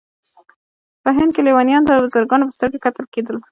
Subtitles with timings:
[1.03, 3.37] په هند کې لیونیانو ته د بزرګانو په سترګه کتل کېدل.